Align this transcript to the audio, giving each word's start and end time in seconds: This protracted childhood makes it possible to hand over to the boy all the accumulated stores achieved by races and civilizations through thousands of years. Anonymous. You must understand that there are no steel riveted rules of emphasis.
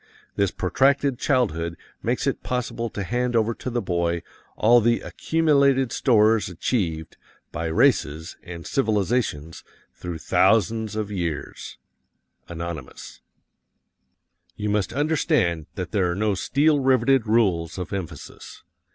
This 0.35 0.49
protracted 0.49 1.19
childhood 1.19 1.77
makes 2.01 2.25
it 2.25 2.41
possible 2.41 2.89
to 2.89 3.03
hand 3.03 3.35
over 3.35 3.53
to 3.53 3.69
the 3.69 3.83
boy 3.83 4.23
all 4.57 4.81
the 4.81 5.01
accumulated 5.01 5.91
stores 5.91 6.49
achieved 6.49 7.17
by 7.51 7.67
races 7.67 8.35
and 8.41 8.65
civilizations 8.65 9.63
through 9.93 10.17
thousands 10.17 10.95
of 10.95 11.11
years. 11.11 11.77
Anonymous. 12.47 13.21
You 14.55 14.69
must 14.69 14.91
understand 14.91 15.67
that 15.75 15.91
there 15.91 16.09
are 16.09 16.15
no 16.15 16.33
steel 16.33 16.79
riveted 16.79 17.27
rules 17.27 17.77
of 17.77 17.93
emphasis. 17.93 18.63